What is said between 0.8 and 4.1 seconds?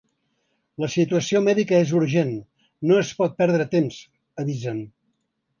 La situació mèdica és urgent, no es pot perdre temps,